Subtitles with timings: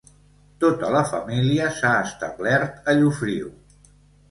[0.63, 3.55] Tota la família s'ha establert a Llofriu.